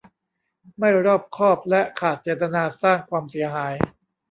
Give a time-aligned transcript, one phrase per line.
[0.79, 3.73] ไม่รอบคอบและขาดเจตนาสร้างความเสียหาย